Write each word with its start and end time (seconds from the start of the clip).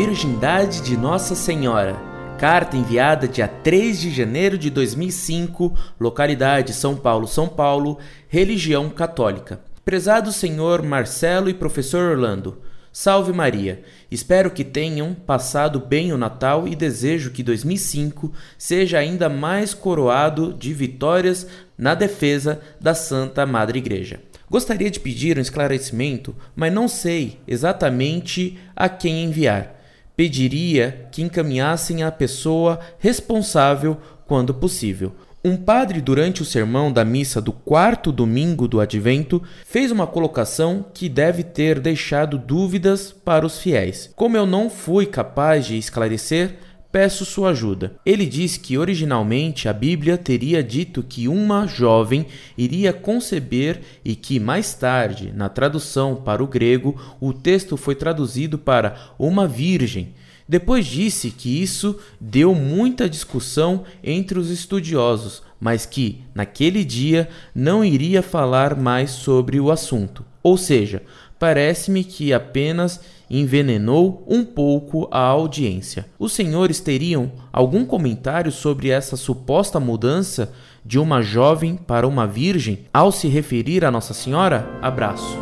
Piedade 0.00 0.80
de 0.80 0.96
Nossa 0.96 1.34
Senhora. 1.34 1.94
Carta 2.38 2.74
enviada 2.74 3.28
dia 3.28 3.46
3 3.46 4.00
de 4.00 4.10
janeiro 4.10 4.56
de 4.56 4.70
2005, 4.70 5.76
localidade 6.00 6.72
São 6.72 6.96
Paulo, 6.96 7.28
São 7.28 7.46
Paulo, 7.46 7.98
religião 8.26 8.88
católica. 8.88 9.60
Prezado 9.84 10.32
senhor 10.32 10.82
Marcelo 10.82 11.50
e 11.50 11.54
professor 11.54 12.12
Orlando, 12.12 12.62
Salve 12.90 13.30
Maria! 13.34 13.82
Espero 14.10 14.50
que 14.50 14.64
tenham 14.64 15.12
passado 15.12 15.78
bem 15.78 16.14
o 16.14 16.18
Natal 16.18 16.66
e 16.66 16.74
desejo 16.74 17.30
que 17.30 17.42
2005 17.42 18.32
seja 18.56 18.98
ainda 18.98 19.28
mais 19.28 19.74
coroado 19.74 20.54
de 20.54 20.72
vitórias 20.72 21.46
na 21.76 21.94
defesa 21.94 22.58
da 22.80 22.94
Santa 22.94 23.44
Madre 23.44 23.80
Igreja. 23.80 24.18
Gostaria 24.48 24.90
de 24.90 24.98
pedir 24.98 25.36
um 25.36 25.42
esclarecimento, 25.42 26.34
mas 26.56 26.72
não 26.72 26.88
sei 26.88 27.38
exatamente 27.46 28.58
a 28.74 28.88
quem 28.88 29.24
enviar. 29.24 29.78
Pediria 30.20 31.08
que 31.10 31.22
encaminhassem 31.22 32.02
a 32.02 32.12
pessoa 32.12 32.78
responsável 32.98 33.96
quando 34.26 34.52
possível. 34.52 35.14
Um 35.42 35.56
padre, 35.56 36.02
durante 36.02 36.42
o 36.42 36.44
sermão 36.44 36.92
da 36.92 37.06
missa 37.06 37.40
do 37.40 37.50
quarto 37.50 38.12
domingo 38.12 38.68
do 38.68 38.80
advento, 38.80 39.42
fez 39.64 39.90
uma 39.90 40.06
colocação 40.06 40.84
que 40.92 41.08
deve 41.08 41.42
ter 41.42 41.80
deixado 41.80 42.36
dúvidas 42.36 43.10
para 43.10 43.46
os 43.46 43.60
fiéis. 43.60 44.10
Como 44.14 44.36
eu 44.36 44.44
não 44.44 44.68
fui 44.68 45.06
capaz 45.06 45.64
de 45.64 45.78
esclarecer, 45.78 46.58
peço 46.92 47.24
sua 47.24 47.50
ajuda. 47.50 47.94
Ele 48.04 48.26
diz 48.26 48.56
que 48.56 48.76
originalmente 48.76 49.68
a 49.68 49.72
Bíblia 49.72 50.18
teria 50.18 50.62
dito 50.62 51.02
que 51.02 51.28
uma 51.28 51.66
jovem 51.66 52.26
iria 52.56 52.92
conceber 52.92 53.80
e 54.04 54.14
que 54.14 54.40
mais 54.40 54.74
tarde, 54.74 55.32
na 55.34 55.48
tradução 55.48 56.16
para 56.16 56.42
o 56.42 56.46
grego, 56.46 57.00
o 57.20 57.32
texto 57.32 57.76
foi 57.76 57.94
traduzido 57.94 58.58
para 58.58 58.96
uma 59.18 59.46
virgem. 59.46 60.14
Depois 60.48 60.84
disse 60.84 61.30
que 61.30 61.62
isso 61.62 61.96
deu 62.20 62.56
muita 62.56 63.08
discussão 63.08 63.84
entre 64.02 64.36
os 64.36 64.50
estudiosos, 64.50 65.44
mas 65.60 65.86
que, 65.86 66.22
naquele 66.34 66.82
dia, 66.84 67.28
não 67.54 67.84
iria 67.84 68.20
falar 68.20 68.74
mais 68.74 69.10
sobre 69.12 69.60
o 69.60 69.70
assunto. 69.70 70.24
Ou 70.42 70.56
seja, 70.56 71.02
parece-me 71.38 72.02
que 72.02 72.32
apenas 72.32 73.00
envenenou 73.30 74.26
um 74.28 74.44
pouco 74.44 75.06
a 75.10 75.20
audiência. 75.20 76.06
Os 76.18 76.32
senhores 76.32 76.80
teriam 76.80 77.30
algum 77.52 77.84
comentário 77.84 78.50
sobre 78.50 78.90
essa 78.90 79.16
suposta 79.16 79.78
mudança 79.78 80.52
de 80.84 80.98
uma 80.98 81.22
jovem 81.22 81.76
para 81.76 82.08
uma 82.08 82.26
virgem 82.26 82.86
ao 82.92 83.12
se 83.12 83.28
referir 83.28 83.84
a 83.84 83.90
Nossa 83.90 84.12
Senhora? 84.12 84.68
Abraço. 84.82 85.38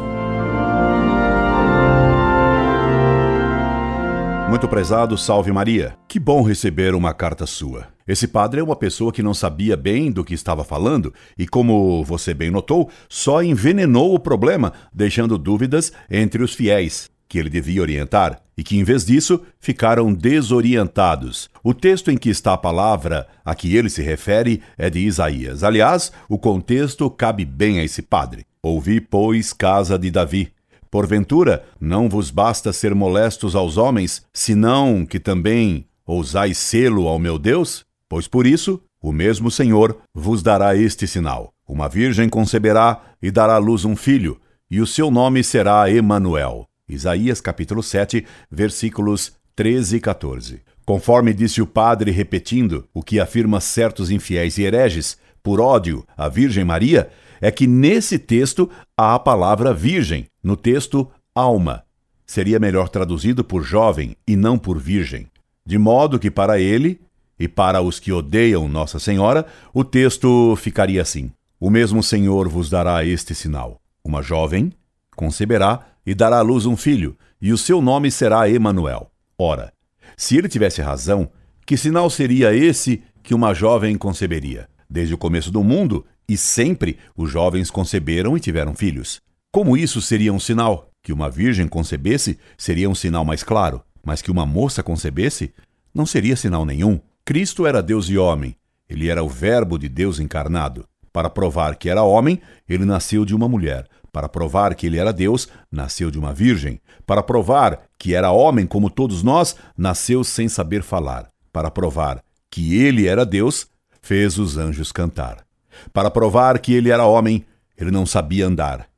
Muito 4.49 4.67
prezado, 4.67 5.17
salve 5.17 5.53
Maria. 5.53 5.95
Que 6.09 6.19
bom 6.19 6.43
receber 6.43 6.95
uma 6.95 7.13
carta 7.13 7.47
sua. 7.47 7.87
Esse 8.07 8.27
padre 8.27 8.61
é 8.61 8.65
uma 8.65 8.75
pessoa 8.75 9.13
que 9.13 9.23
não 9.23 9.35
sabia 9.35 9.77
bem 9.77 10.11
do 10.11 10.25
que 10.25 10.33
estava 10.33 10.65
falando 10.65 11.13
e, 11.37 11.47
como 11.47 12.03
você 12.03 12.33
bem 12.33 12.51
notou, 12.51 12.89
só 13.09 13.43
envenenou 13.43 14.15
o 14.15 14.19
problema, 14.19 14.73
deixando 14.93 15.37
dúvidas 15.37 15.93
entre 16.11 16.43
os 16.43 16.55
fiéis 16.55 17.11
que 17.29 17.39
ele 17.39 17.51
devia 17.51 17.83
orientar 17.83 18.41
e 18.57 18.65
que, 18.65 18.77
em 18.77 18.83
vez 18.83 19.05
disso, 19.05 19.43
ficaram 19.61 20.13
desorientados. 20.13 21.51
O 21.63 21.75
texto 21.75 22.11
em 22.11 22.17
que 22.17 22.31
está 22.31 22.55
a 22.55 22.59
palavra 22.59 23.29
a 23.45 23.55
que 23.55 23.77
ele 23.77 23.91
se 23.91 24.03
refere 24.03 24.63
é 24.77 24.89
de 24.89 25.01
Isaías. 25.01 25.63
Aliás, 25.63 26.11
o 26.29 26.39
contexto 26.39 27.09
cabe 27.11 27.45
bem 27.45 27.79
a 27.79 27.85
esse 27.85 28.03
padre. 28.03 28.45
Ouvi, 28.63 29.01
pois, 29.01 29.53
casa 29.53 29.99
de 29.99 30.11
Davi 30.11 30.53
Porventura, 30.91 31.65
não 31.79 32.09
vos 32.09 32.31
basta 32.31 32.73
ser 32.73 32.95
molestos 32.95 33.55
aos 33.55 33.77
homens, 33.77 34.23
senão 34.33 35.05
que 35.05 35.21
também 35.21 35.87
ousais 36.07 36.57
sê-lo 36.57 37.07
ao 37.07 37.19
meu 37.19 37.39
Deus? 37.39 37.85
Pois 38.09 38.27
por 38.27 38.47
isso, 38.47 38.81
o 39.01 39.13
mesmo 39.13 39.51
Senhor 39.51 39.99
vos 40.15 40.43
dará 40.43 40.75
este 40.75 41.07
sinal: 41.07 41.53
uma 41.69 41.89
virgem 41.89 42.29
conceberá 42.29 43.03
e 43.23 43.31
dará 43.31 43.57
à 43.57 43.59
luz 43.59 43.85
um 43.85 43.95
filho, 43.95 44.41
e 44.71 44.81
o 44.81 44.87
seu 44.87 45.11
nome 45.11 45.45
será 45.45 45.91
Emanuel. 45.91 46.68
Isaías 46.89 47.41
capítulo 47.41 47.83
7, 47.83 48.25
versículos 48.51 49.33
13 49.55 49.97
e 49.97 50.01
14. 50.01 50.63
Conforme 50.87 51.35
disse 51.35 51.61
o 51.61 51.67
padre 51.67 52.11
repetindo 52.11 52.89
o 52.95 53.03
que 53.03 53.21
afirma 53.21 53.61
certos 53.61 54.11
infiéis 54.11 54.57
e 54.57 54.63
hereges, 54.63 55.19
por 55.43 55.61
ódio 55.61 56.05
à 56.17 56.29
Virgem 56.29 56.65
Maria, 56.65 57.11
é 57.41 57.51
que 57.51 57.67
nesse 57.67 58.19
texto 58.19 58.71
há 58.97 59.15
a 59.15 59.19
palavra 59.19 59.75
virgem, 59.75 60.27
no 60.43 60.57
texto 60.57 61.11
alma. 61.35 61.85
Seria 62.27 62.59
melhor 62.59 62.89
traduzido 62.89 63.45
por 63.45 63.63
jovem 63.63 64.17
e 64.27 64.37
não 64.37 64.59
por 64.59 64.79
virgem. 64.79 65.27
De 65.65 65.77
modo 65.77 66.19
que 66.19 66.31
para 66.31 66.59
ele 66.59 67.01
e 67.39 67.47
para 67.47 67.81
os 67.81 68.01
que 68.01 68.13
odeiam 68.13 68.69
Nossa 68.69 68.99
Senhora, 68.99 69.47
o 69.73 69.85
texto 69.85 70.57
ficaria 70.57 71.03
assim: 71.03 71.31
O 71.61 71.71
mesmo 71.71 72.03
Senhor 72.03 72.49
vos 72.49 72.69
dará 72.69 73.05
este 73.05 73.35
sinal: 73.35 73.81
uma 74.05 74.23
jovem 74.23 74.73
conceberá 75.15 75.81
e 76.09 76.15
dará 76.15 76.39
à 76.39 76.41
luz 76.41 76.65
um 76.65 76.75
filho, 76.75 77.19
e 77.39 77.53
o 77.53 77.59
seu 77.59 77.83
nome 77.83 78.11
será 78.11 78.49
Emanuel. 78.49 79.11
Ora, 79.37 79.71
se 80.17 80.39
ele 80.39 80.49
tivesse 80.49 80.81
razão, 80.81 81.31
que 81.67 81.77
sinal 81.77 82.09
seria 82.09 82.55
esse 82.55 83.03
que 83.23 83.35
uma 83.35 83.53
jovem 83.53 83.95
conceberia? 83.99 84.71
Desde 84.89 85.13
o 85.13 85.19
começo 85.19 85.51
do 85.51 85.63
mundo, 85.63 86.07
e 86.27 86.35
sempre 86.35 86.97
os 87.15 87.31
jovens 87.31 87.71
conceberam 87.71 88.35
e 88.39 88.41
tiveram 88.41 88.75
filhos. 88.75 89.21
Como 89.53 89.77
isso 89.77 90.01
seria 90.01 90.33
um 90.33 90.41
sinal? 90.41 90.89
Que 91.03 91.13
uma 91.13 91.29
virgem 91.29 91.69
concebesse 91.69 92.39
seria 92.57 92.89
um 92.89 92.95
sinal 92.95 93.23
mais 93.23 93.43
claro, 93.43 93.83
mas 94.03 94.23
que 94.23 94.31
uma 94.31 94.47
moça 94.47 94.83
concebesse 94.83 95.53
não 95.95 96.07
seria 96.07 96.37
sinal 96.37 96.65
nenhum. 96.65 96.99
Cristo 97.23 97.67
era 97.67 97.83
Deus 97.83 98.09
e 98.09 98.17
homem, 98.17 98.57
ele 98.89 99.09
era 99.09 99.23
o 99.23 99.29
Verbo 99.29 99.79
de 99.79 99.91
Deus 99.91 100.19
encarnado. 100.19 100.87
Para 101.13 101.29
provar 101.29 101.77
que 101.77 101.91
era 101.91 102.03
homem, 102.03 102.41
ele 102.67 102.87
nasceu 102.87 103.27
de 103.27 103.35
uma 103.35 103.47
mulher. 103.47 103.87
Para 104.19 104.29
provar 104.29 104.75
que 104.75 104.85
ele 104.85 104.99
era 104.99 105.13
Deus, 105.13 105.47
nasceu 105.71 106.11
de 106.11 106.19
uma 106.19 106.35
virgem. 106.35 106.81
Para 107.07 107.23
provar 107.23 107.83
que 107.97 108.17
era 108.17 108.33
homem 108.33 108.67
como 108.67 108.91
todos 108.91 109.23
nós, 109.23 109.55
nasceu 109.77 110.25
sem 110.25 110.49
saber 110.49 110.83
falar. 110.83 111.31
Para 111.53 111.71
provar 111.71 112.21
que 112.51 112.83
ele 112.83 113.07
era 113.07 113.25
Deus, 113.25 113.69
fez 114.03 114.37
os 114.37 114.57
anjos 114.59 114.91
cantar. 114.91 115.47
Para 115.93 116.11
provar 116.11 116.59
que 116.59 116.75
ele 116.75 116.91
era 116.91 117.07
homem, 117.07 117.47
ele 117.77 117.93
não 117.93 118.05
sabia 118.05 118.45
andar, 118.45 118.89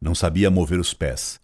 não 0.00 0.14
sabia 0.14 0.48
mover 0.48 0.78
os 0.78 0.94
pés. 0.94 1.40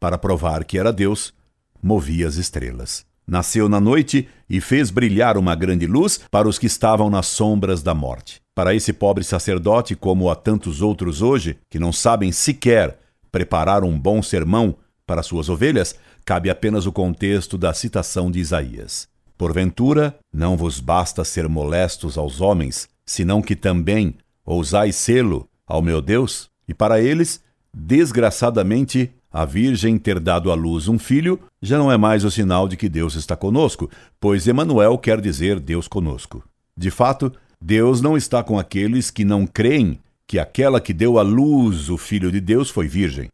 Para 0.00 0.18
provar 0.18 0.64
que 0.64 0.76
era 0.76 0.92
Deus, 0.92 1.32
movia 1.80 2.26
as 2.26 2.34
estrelas. 2.34 3.06
Nasceu 3.24 3.68
na 3.68 3.78
noite 3.78 4.28
e 4.50 4.60
fez 4.60 4.90
brilhar 4.90 5.38
uma 5.38 5.54
grande 5.54 5.86
luz 5.86 6.18
para 6.28 6.48
os 6.48 6.58
que 6.58 6.66
estavam 6.66 7.08
nas 7.08 7.26
sombras 7.26 7.80
da 7.80 7.94
morte. 7.94 8.41
Para 8.54 8.74
esse 8.74 8.92
pobre 8.92 9.24
sacerdote, 9.24 9.96
como 9.96 10.28
a 10.28 10.34
tantos 10.34 10.82
outros 10.82 11.22
hoje, 11.22 11.58
que 11.70 11.78
não 11.78 11.90
sabem 11.90 12.30
sequer 12.30 12.98
preparar 13.30 13.82
um 13.82 13.98
bom 13.98 14.22
sermão 14.22 14.76
para 15.06 15.22
suas 15.22 15.48
ovelhas, 15.48 15.96
cabe 16.24 16.50
apenas 16.50 16.84
o 16.84 16.92
contexto 16.92 17.56
da 17.56 17.72
citação 17.72 18.30
de 18.30 18.38
Isaías. 18.38 19.08
Porventura, 19.38 20.18
não 20.32 20.56
vos 20.56 20.80
basta 20.80 21.24
ser 21.24 21.48
molestos 21.48 22.18
aos 22.18 22.42
homens, 22.42 22.88
senão 23.06 23.40
que 23.40 23.56
também 23.56 24.16
ousais 24.44 24.96
sê-lo 24.96 25.48
ao 25.66 25.80
meu 25.80 26.02
Deus? 26.02 26.50
E 26.68 26.74
para 26.74 27.00
eles, 27.00 27.42
desgraçadamente, 27.72 29.10
a 29.32 29.46
Virgem 29.46 29.98
ter 29.98 30.20
dado 30.20 30.52
à 30.52 30.54
luz 30.54 30.88
um 30.88 30.98
filho 30.98 31.40
já 31.60 31.78
não 31.78 31.90
é 31.90 31.96
mais 31.96 32.22
o 32.22 32.30
sinal 32.30 32.68
de 32.68 32.76
que 32.76 32.88
Deus 32.88 33.14
está 33.14 33.34
conosco, 33.34 33.90
pois 34.20 34.46
Emanuel 34.46 34.98
quer 34.98 35.22
dizer 35.22 35.58
Deus 35.58 35.88
conosco. 35.88 36.44
De 36.76 36.90
fato, 36.90 37.32
Deus 37.64 38.00
não 38.00 38.16
está 38.16 38.42
com 38.42 38.58
aqueles 38.58 39.08
que 39.08 39.24
não 39.24 39.46
creem 39.46 40.00
que 40.26 40.36
aquela 40.36 40.80
que 40.80 40.92
deu 40.92 41.16
à 41.16 41.22
luz 41.22 41.88
o 41.88 41.96
Filho 41.96 42.32
de 42.32 42.40
Deus 42.40 42.68
foi 42.68 42.88
virgem. 42.88 43.30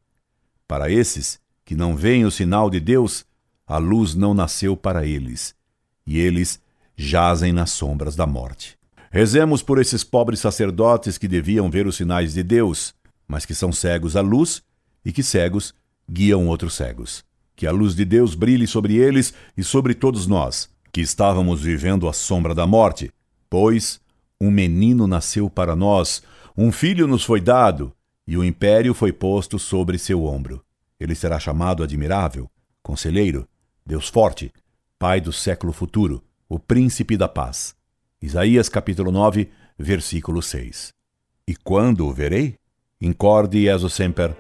Para 0.67 0.91
esses 0.91 1.41
que 1.64 1.75
não 1.75 1.97
veem 1.97 2.26
o 2.26 2.31
sinal 2.31 2.69
de 2.69 2.79
Deus, 2.79 3.25
a 3.67 3.79
luz 3.79 4.14
não 4.14 4.35
nasceu 4.35 4.76
para 4.76 5.06
eles, 5.06 5.55
e 6.06 6.19
eles 6.19 6.61
jazem 6.94 7.55
nas 7.55 7.70
sombras 7.70 8.14
da 8.14 8.26
morte. 8.26 8.76
Rezemos 9.11 9.62
por 9.62 9.81
esses 9.81 10.05
pobres 10.05 10.41
sacerdotes 10.41 11.17
que 11.17 11.26
deviam 11.26 11.70
ver 11.70 11.87
os 11.87 11.97
sinais 11.97 12.35
de 12.35 12.43
Deus, 12.43 12.94
mas 13.26 13.47
que 13.47 13.55
são 13.55 13.73
cegos 13.73 14.14
à 14.14 14.20
luz 14.20 14.62
e 15.06 15.11
que 15.11 15.23
cegos 15.23 15.73
guiam 16.06 16.49
outros 16.49 16.75
cegos. 16.75 17.25
Que 17.56 17.67
a 17.67 17.73
luz 17.73 17.94
de 17.94 18.05
Deus 18.05 18.35
brilhe 18.35 18.67
sobre 18.67 18.97
eles 18.97 19.32
e 19.56 19.64
sobre 19.64 19.94
todos 19.94 20.26
nós, 20.26 20.69
que 20.93 21.00
estávamos 21.00 21.62
vivendo 21.62 22.06
à 22.06 22.12
sombra 22.12 22.55
da 22.55 22.67
morte. 22.67 23.11
Pois 23.49 23.99
um 24.40 24.50
menino 24.50 25.06
nasceu 25.06 25.50
para 25.50 25.75
nós, 25.75 26.23
um 26.56 26.70
filho 26.70 27.06
nos 27.06 27.25
foi 27.25 27.40
dado, 27.40 27.93
e 28.26 28.37
o 28.37 28.44
império 28.44 28.94
foi 28.94 29.12
posto 29.12 29.58
sobre 29.58 29.99
seu 29.99 30.25
ombro. 30.25 30.62
Ele 31.00 31.14
será 31.14 31.38
chamado 31.38 31.82
Admirável, 31.82 32.50
Conselheiro, 32.82 33.49
Deus 33.85 34.08
Forte, 34.08 34.52
Pai 34.99 35.20
do 35.20 35.32
século 35.32 35.73
futuro, 35.73 36.23
o 36.49 36.58
Príncipe 36.58 37.17
da 37.17 37.29
Paz. 37.29 37.75
Isaías 38.20 38.69
capítulo 38.69 39.12
9, 39.12 39.49
versículo 39.79 40.43
6. 40.43 40.93
E 41.46 41.55
quando 41.56 42.06
o 42.06 42.12
verei? 42.12 42.56
Incorde 43.00 43.62
Jesus 43.62 43.93
semper, 43.93 44.37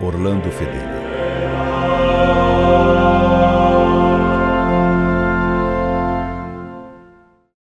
Orlando 0.00 0.50
Fedeli. 0.50 0.99